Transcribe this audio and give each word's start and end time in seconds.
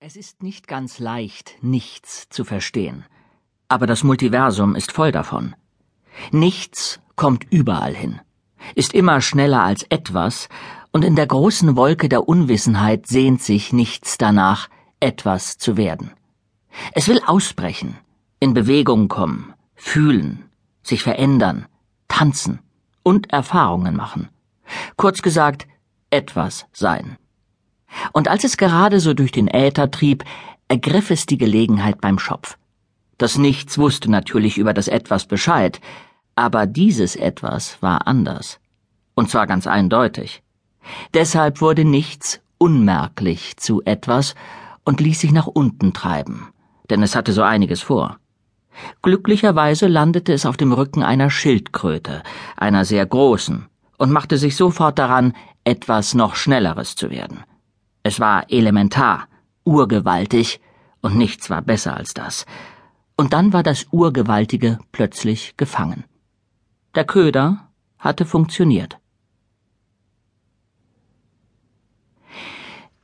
Es 0.00 0.14
ist 0.14 0.44
nicht 0.44 0.68
ganz 0.68 1.00
leicht, 1.00 1.56
nichts 1.60 2.28
zu 2.28 2.44
verstehen. 2.44 3.04
Aber 3.66 3.88
das 3.88 4.04
Multiversum 4.04 4.76
ist 4.76 4.92
voll 4.92 5.10
davon. 5.10 5.56
Nichts 6.30 7.00
kommt 7.16 7.44
überall 7.50 7.96
hin, 7.96 8.20
ist 8.76 8.94
immer 8.94 9.20
schneller 9.20 9.60
als 9.64 9.82
etwas, 9.88 10.48
und 10.92 11.04
in 11.04 11.16
der 11.16 11.26
großen 11.26 11.74
Wolke 11.74 12.08
der 12.08 12.28
Unwissenheit 12.28 13.08
sehnt 13.08 13.42
sich 13.42 13.72
nichts 13.72 14.18
danach, 14.18 14.68
etwas 15.00 15.58
zu 15.58 15.76
werden. 15.76 16.12
Es 16.92 17.08
will 17.08 17.20
ausbrechen, 17.26 17.98
in 18.38 18.54
Bewegung 18.54 19.08
kommen, 19.08 19.52
fühlen, 19.74 20.48
sich 20.80 21.02
verändern, 21.02 21.66
tanzen 22.06 22.60
und 23.02 23.32
Erfahrungen 23.32 23.96
machen. 23.96 24.28
Kurz 24.96 25.22
gesagt, 25.22 25.66
etwas 26.10 26.66
sein. 26.72 27.18
Und 28.12 28.28
als 28.28 28.44
es 28.44 28.56
gerade 28.56 29.00
so 29.00 29.14
durch 29.14 29.32
den 29.32 29.48
Äther 29.48 29.90
trieb, 29.90 30.24
ergriff 30.68 31.10
es 31.10 31.26
die 31.26 31.38
Gelegenheit 31.38 32.00
beim 32.00 32.18
Schopf. 32.18 32.58
Das 33.16 33.38
Nichts 33.38 33.78
wusste 33.78 34.10
natürlich 34.10 34.58
über 34.58 34.72
das 34.72 34.88
Etwas 34.88 35.26
Bescheid, 35.26 35.80
aber 36.36 36.66
dieses 36.66 37.16
Etwas 37.16 37.82
war 37.82 38.06
anders. 38.06 38.60
Und 39.14 39.30
zwar 39.30 39.46
ganz 39.46 39.66
eindeutig. 39.66 40.42
Deshalb 41.14 41.60
wurde 41.60 41.84
Nichts 41.84 42.40
unmerklich 42.58 43.56
zu 43.56 43.82
etwas 43.84 44.34
und 44.84 45.00
ließ 45.00 45.20
sich 45.20 45.32
nach 45.32 45.46
unten 45.46 45.92
treiben, 45.92 46.48
denn 46.90 47.02
es 47.02 47.14
hatte 47.16 47.32
so 47.32 47.42
einiges 47.42 47.82
vor. 47.82 48.18
Glücklicherweise 49.02 49.86
landete 49.86 50.32
es 50.32 50.46
auf 50.46 50.56
dem 50.56 50.72
Rücken 50.72 51.02
einer 51.02 51.30
Schildkröte, 51.30 52.22
einer 52.56 52.84
sehr 52.84 53.04
großen, 53.06 53.66
und 53.96 54.12
machte 54.12 54.38
sich 54.38 54.54
sofort 54.54 54.98
daran, 54.98 55.34
etwas 55.64 56.14
noch 56.14 56.36
Schnelleres 56.36 56.94
zu 56.94 57.10
werden. 57.10 57.44
Es 58.08 58.20
war 58.20 58.46
elementar, 58.50 59.28
urgewaltig, 59.64 60.62
und 61.02 61.18
nichts 61.18 61.50
war 61.50 61.60
besser 61.60 61.94
als 61.94 62.14
das. 62.14 62.46
Und 63.16 63.34
dann 63.34 63.52
war 63.52 63.62
das 63.62 63.86
Urgewaltige 63.90 64.78
plötzlich 64.92 65.58
gefangen. 65.58 66.04
Der 66.94 67.04
Köder 67.04 67.68
hatte 67.98 68.24
funktioniert. 68.24 68.96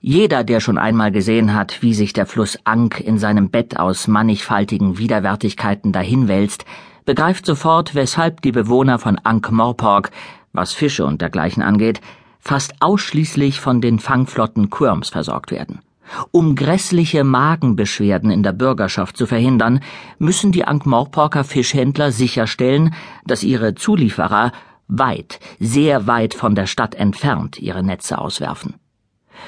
Jeder, 0.00 0.44
der 0.44 0.60
schon 0.60 0.76
einmal 0.76 1.12
gesehen 1.12 1.54
hat, 1.54 1.80
wie 1.80 1.94
sich 1.94 2.12
der 2.12 2.26
Fluss 2.26 2.58
Ank 2.64 3.00
in 3.00 3.16
seinem 3.16 3.48
Bett 3.48 3.78
aus 3.78 4.06
mannigfaltigen 4.06 4.98
Widerwärtigkeiten 4.98 5.92
dahinwälzt, 5.92 6.66
begreift 7.06 7.46
sofort, 7.46 7.94
weshalb 7.94 8.42
die 8.42 8.52
Bewohner 8.52 8.98
von 8.98 9.18
Ankh-Morpork, 9.18 10.10
was 10.52 10.74
Fische 10.74 11.06
und 11.06 11.22
dergleichen 11.22 11.62
angeht, 11.62 12.02
fast 12.40 12.74
ausschließlich 12.80 13.60
von 13.60 13.80
den 13.80 13.98
Fangflotten 13.98 14.70
Quirms 14.70 15.10
versorgt 15.10 15.50
werden. 15.50 15.80
Um 16.32 16.56
grässliche 16.56 17.22
Magenbeschwerden 17.22 18.30
in 18.30 18.42
der 18.42 18.52
Bürgerschaft 18.52 19.16
zu 19.16 19.26
verhindern, 19.26 19.80
müssen 20.18 20.50
die 20.50 20.64
Ankh-Morporker 20.64 21.44
Fischhändler 21.44 22.10
sicherstellen, 22.10 22.94
dass 23.24 23.44
ihre 23.44 23.74
Zulieferer 23.74 24.52
weit, 24.88 25.38
sehr 25.60 26.06
weit 26.06 26.34
von 26.34 26.54
der 26.54 26.66
Stadt 26.66 26.96
entfernt 26.96 27.58
ihre 27.58 27.84
Netze 27.84 28.18
auswerfen. 28.18 28.74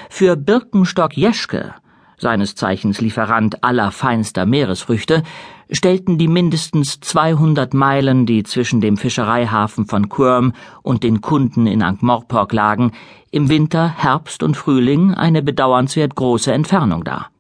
Für 0.09 0.37
Birkenstock 0.37 1.17
Jeschke, 1.17 1.75
seines 2.23 2.55
Zeichens 2.55 3.01
Lieferant 3.01 3.63
aller 3.63 3.91
feinster 3.91 4.47
Meeresfrüchte, 4.47 5.25
stellten 5.71 6.19
die 6.19 6.29
mindestens 6.29 7.01
200 7.01 7.75
Meilen, 7.75 8.25
die 8.25 8.45
zwischen 8.45 8.81
dem 8.81 8.97
Fischereihafen 8.97 9.87
von 9.87 10.09
Quirm 10.09 10.53
und 10.83 11.03
den 11.03 11.21
Kunden 11.21 11.67
in 11.67 11.83
Ankh-Morpork 11.83 12.53
lagen, 12.53 12.93
im 13.31 13.49
Winter, 13.49 13.89
Herbst 13.89 14.43
und 14.43 14.57
Frühling 14.57 15.13
eine 15.13 15.43
bedauernswert 15.43 16.15
große 16.15 16.53
Entfernung 16.53 17.05
dar. 17.05 17.31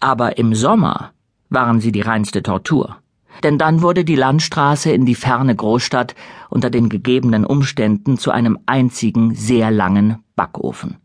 Aber 0.00 0.38
im 0.38 0.54
Sommer 0.54 1.12
waren 1.48 1.80
sie 1.80 1.92
die 1.92 2.02
reinste 2.02 2.42
Tortur. 2.42 2.96
Denn 3.44 3.58
dann 3.58 3.82
wurde 3.82 4.04
die 4.04 4.16
Landstraße 4.16 4.90
in 4.90 5.06
die 5.06 5.14
ferne 5.14 5.54
Großstadt 5.54 6.16
unter 6.50 6.70
den 6.70 6.88
gegebenen 6.88 7.44
Umständen 7.46 8.18
zu 8.18 8.32
einem 8.32 8.58
einzigen 8.66 9.36
sehr 9.36 9.70
langen 9.70 10.24
Backofen. 10.34 10.96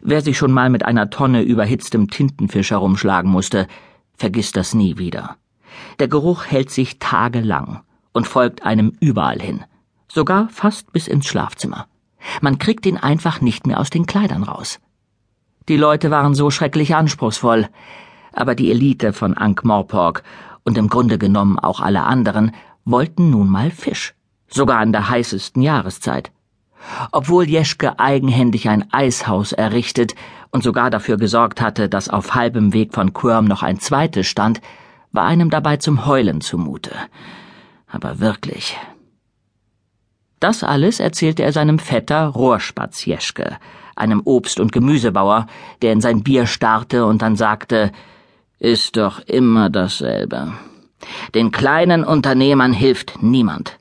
Wer 0.00 0.22
sich 0.22 0.38
schon 0.38 0.52
mal 0.52 0.70
mit 0.70 0.84
einer 0.84 1.10
Tonne 1.10 1.42
überhitztem 1.42 2.08
Tintenfisch 2.08 2.70
herumschlagen 2.70 3.30
musste, 3.30 3.66
vergisst 4.16 4.56
das 4.56 4.74
nie 4.74 4.98
wieder. 4.98 5.36
Der 5.98 6.08
Geruch 6.08 6.46
hält 6.46 6.70
sich 6.70 6.98
tagelang 6.98 7.80
und 8.12 8.26
folgt 8.26 8.62
einem 8.64 8.92
überall 9.00 9.40
hin, 9.40 9.64
sogar 10.08 10.48
fast 10.48 10.92
bis 10.92 11.08
ins 11.08 11.26
Schlafzimmer. 11.26 11.86
Man 12.40 12.58
kriegt 12.58 12.86
ihn 12.86 12.98
einfach 12.98 13.40
nicht 13.40 13.66
mehr 13.66 13.80
aus 13.80 13.90
den 13.90 14.06
Kleidern 14.06 14.42
raus. 14.42 14.78
Die 15.68 15.76
Leute 15.76 16.10
waren 16.10 16.34
so 16.34 16.50
schrecklich 16.50 16.94
anspruchsvoll, 16.94 17.68
aber 18.32 18.54
die 18.54 18.70
Elite 18.70 19.12
von 19.12 19.36
Ankh-Morpork 19.36 20.22
und 20.64 20.78
im 20.78 20.88
Grunde 20.88 21.18
genommen 21.18 21.58
auch 21.58 21.80
alle 21.80 22.02
anderen 22.02 22.52
wollten 22.84 23.30
nun 23.30 23.48
mal 23.48 23.70
Fisch, 23.70 24.14
sogar 24.48 24.82
in 24.82 24.92
der 24.92 25.08
heißesten 25.08 25.62
Jahreszeit. 25.62 26.32
Obwohl 27.10 27.48
Jeschke 27.48 27.98
eigenhändig 27.98 28.68
ein 28.68 28.92
Eishaus 28.92 29.52
errichtet 29.52 30.14
und 30.50 30.62
sogar 30.62 30.90
dafür 30.90 31.16
gesorgt 31.16 31.60
hatte, 31.60 31.88
dass 31.88 32.08
auf 32.08 32.34
halbem 32.34 32.72
Weg 32.72 32.94
von 32.94 33.12
Quirm 33.12 33.46
noch 33.46 33.62
ein 33.62 33.78
zweites 33.78 34.26
stand, 34.26 34.60
war 35.12 35.24
einem 35.24 35.50
dabei 35.50 35.76
zum 35.76 36.06
Heulen 36.06 36.40
zumute. 36.40 36.92
Aber 37.86 38.20
wirklich. 38.20 38.76
Das 40.40 40.64
alles 40.64 40.98
erzählte 40.98 41.44
er 41.44 41.52
seinem 41.52 41.78
Vetter 41.78 42.26
Rohrspatz 42.26 43.04
Jeschke, 43.04 43.58
einem 43.94 44.22
Obst- 44.24 44.58
und 44.58 44.72
Gemüsebauer, 44.72 45.46
der 45.82 45.92
in 45.92 46.00
sein 46.00 46.22
Bier 46.22 46.46
starrte 46.46 47.06
und 47.06 47.22
dann 47.22 47.36
sagte, 47.36 47.92
ist 48.58 48.96
doch 48.96 49.20
immer 49.20 49.70
dasselbe. 49.70 50.52
Den 51.34 51.52
kleinen 51.52 52.04
Unternehmern 52.04 52.72
hilft 52.72 53.22
niemand. 53.22 53.78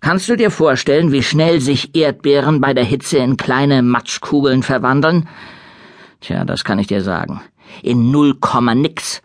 Kannst 0.00 0.28
du 0.30 0.36
dir 0.36 0.50
vorstellen, 0.50 1.12
wie 1.12 1.22
schnell 1.22 1.60
sich 1.60 1.94
Erdbeeren 1.94 2.60
bei 2.60 2.72
der 2.72 2.84
Hitze 2.84 3.18
in 3.18 3.36
kleine 3.36 3.82
Matschkugeln 3.82 4.62
verwandeln? 4.62 5.28
Tja, 6.20 6.44
das 6.44 6.64
kann 6.64 6.78
ich 6.78 6.86
dir 6.86 7.02
sagen. 7.02 7.42
In 7.82 8.10
null 8.10 8.34
Komma 8.34 8.74
nix. 8.74 9.20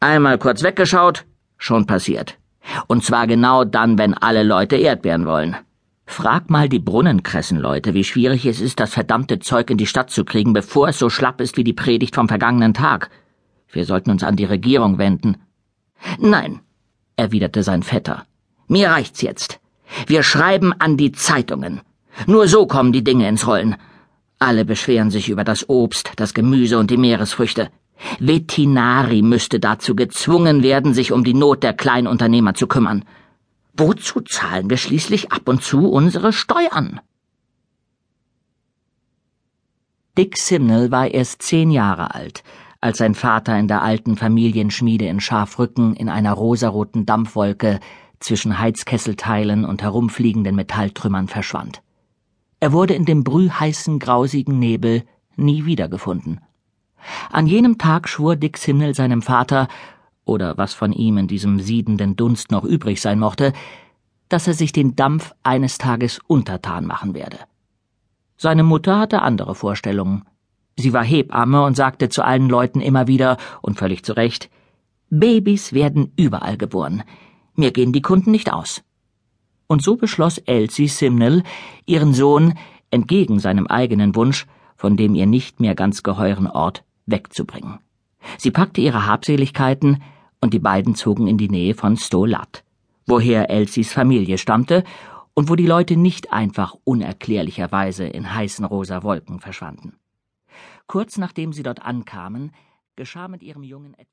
Einmal 0.00 0.38
kurz 0.38 0.62
weggeschaut, 0.62 1.24
schon 1.56 1.86
passiert. 1.86 2.38
Und 2.86 3.04
zwar 3.04 3.26
genau 3.26 3.64
dann, 3.64 3.96
wenn 3.98 4.14
alle 4.14 4.42
Leute 4.42 4.76
Erdbeeren 4.76 5.26
wollen. 5.26 5.56
Frag 6.04 6.50
mal 6.50 6.68
die 6.68 6.78
Brunnenkressenleute, 6.78 7.94
wie 7.94 8.04
schwierig 8.04 8.44
es 8.44 8.60
ist, 8.60 8.80
das 8.80 8.92
verdammte 8.92 9.38
Zeug 9.38 9.70
in 9.70 9.78
die 9.78 9.86
Stadt 9.86 10.10
zu 10.10 10.24
kriegen, 10.24 10.52
bevor 10.52 10.88
es 10.88 10.98
so 10.98 11.08
schlapp 11.08 11.40
ist 11.40 11.56
wie 11.56 11.64
die 11.64 11.72
Predigt 11.72 12.14
vom 12.16 12.28
vergangenen 12.28 12.74
Tag. 12.74 13.08
Wir 13.70 13.86
sollten 13.86 14.10
uns 14.10 14.22
an 14.22 14.36
die 14.36 14.44
Regierung 14.44 14.98
wenden. 14.98 15.36
Nein, 16.18 16.60
erwiderte 17.16 17.62
sein 17.62 17.82
Vetter. 17.82 18.26
Mir 18.68 18.90
reicht's 18.90 19.22
jetzt. 19.22 19.61
Wir 20.06 20.22
schreiben 20.22 20.72
an 20.78 20.96
die 20.96 21.12
Zeitungen. 21.12 21.80
Nur 22.26 22.48
so 22.48 22.66
kommen 22.66 22.92
die 22.92 23.04
Dinge 23.04 23.28
ins 23.28 23.46
Rollen. 23.46 23.76
Alle 24.38 24.64
beschweren 24.64 25.10
sich 25.10 25.28
über 25.28 25.44
das 25.44 25.68
Obst, 25.68 26.12
das 26.16 26.34
Gemüse 26.34 26.78
und 26.78 26.90
die 26.90 26.96
Meeresfrüchte. 26.96 27.70
Vetinari 28.18 29.22
müsste 29.22 29.60
dazu 29.60 29.94
gezwungen 29.94 30.62
werden, 30.62 30.94
sich 30.94 31.12
um 31.12 31.24
die 31.24 31.34
Not 31.34 31.62
der 31.62 31.74
Kleinunternehmer 31.74 32.54
zu 32.54 32.66
kümmern. 32.66 33.04
Wozu 33.74 34.20
zahlen 34.20 34.68
wir 34.68 34.76
schließlich 34.76 35.32
ab 35.32 35.48
und 35.48 35.62
zu 35.62 35.88
unsere 35.88 36.32
Steuern? 36.32 37.00
Dick 40.18 40.36
Simnel 40.36 40.90
war 40.90 41.08
erst 41.08 41.40
zehn 41.40 41.70
Jahre 41.70 42.14
alt, 42.14 42.42
als 42.82 42.98
sein 42.98 43.14
Vater 43.14 43.58
in 43.58 43.66
der 43.66 43.80
alten 43.80 44.16
Familienschmiede 44.16 45.06
in 45.06 45.20
Scharfrücken 45.20 45.94
in 45.94 46.10
einer 46.10 46.32
rosaroten 46.32 47.06
Dampfwolke 47.06 47.80
zwischen 48.22 48.58
Heizkesselteilen 48.58 49.64
und 49.64 49.82
herumfliegenden 49.82 50.54
Metalltrümmern 50.54 51.28
verschwand. 51.28 51.82
Er 52.60 52.72
wurde 52.72 52.94
in 52.94 53.04
dem 53.04 53.24
brühheißen, 53.24 53.98
grausigen 53.98 54.58
Nebel 54.58 55.04
nie 55.36 55.64
wiedergefunden. 55.64 56.40
An 57.30 57.46
jenem 57.46 57.78
Tag 57.78 58.08
schwor 58.08 58.36
Dick 58.36 58.58
Simmel 58.58 58.94
seinem 58.94 59.22
Vater, 59.22 59.68
oder 60.24 60.56
was 60.56 60.72
von 60.72 60.92
ihm 60.92 61.18
in 61.18 61.26
diesem 61.26 61.58
siedenden 61.58 62.14
Dunst 62.14 62.52
noch 62.52 62.64
übrig 62.64 63.00
sein 63.00 63.18
mochte, 63.18 63.52
dass 64.28 64.46
er 64.46 64.54
sich 64.54 64.72
den 64.72 64.94
Dampf 64.94 65.34
eines 65.42 65.78
Tages 65.78 66.20
untertan 66.26 66.86
machen 66.86 67.14
werde. 67.14 67.38
Seine 68.36 68.62
Mutter 68.62 68.98
hatte 68.98 69.22
andere 69.22 69.54
Vorstellungen. 69.54 70.24
Sie 70.76 70.92
war 70.92 71.04
Hebamme 71.04 71.64
und 71.64 71.76
sagte 71.76 72.08
zu 72.08 72.24
allen 72.24 72.48
Leuten 72.48 72.80
immer 72.80 73.06
wieder, 73.08 73.36
und 73.60 73.78
völlig 73.78 74.04
zu 74.04 74.16
Recht, 74.16 74.48
Babys 75.10 75.72
werden 75.72 76.12
überall 76.16 76.56
geboren. 76.56 77.02
Mir 77.54 77.70
gehen 77.70 77.92
die 77.92 78.02
Kunden 78.02 78.30
nicht 78.30 78.52
aus. 78.52 78.82
Und 79.66 79.82
so 79.82 79.96
beschloss 79.96 80.38
Elsie 80.38 80.88
Simnel, 80.88 81.42
ihren 81.86 82.14
Sohn, 82.14 82.54
entgegen 82.90 83.38
seinem 83.38 83.66
eigenen 83.66 84.14
Wunsch, 84.14 84.46
von 84.76 84.96
dem 84.96 85.14
ihr 85.14 85.26
nicht 85.26 85.60
mehr 85.60 85.74
ganz 85.74 86.02
geheuren 86.02 86.46
Ort, 86.46 86.84
wegzubringen. 87.06 87.78
Sie 88.38 88.50
packte 88.50 88.80
ihre 88.80 89.06
Habseligkeiten, 89.06 90.02
und 90.40 90.52
die 90.52 90.58
beiden 90.58 90.96
zogen 90.96 91.28
in 91.28 91.38
die 91.38 91.48
Nähe 91.48 91.74
von 91.74 91.96
Stolat, 91.96 92.64
woher 93.06 93.48
Elsies 93.48 93.92
Familie 93.92 94.38
stammte 94.38 94.82
und 95.34 95.48
wo 95.48 95.54
die 95.54 95.66
Leute 95.66 95.96
nicht 95.96 96.32
einfach 96.32 96.74
unerklärlicherweise 96.84 98.06
in 98.06 98.34
heißen 98.34 98.64
rosa 98.64 99.04
Wolken 99.04 99.38
verschwanden. 99.38 99.94
Kurz 100.88 101.16
nachdem 101.16 101.52
sie 101.52 101.62
dort 101.62 101.82
ankamen, 101.82 102.50
geschah 102.96 103.28
mit 103.28 103.42
ihrem 103.42 103.62
Jungen 103.62 103.94
etwas 103.94 104.10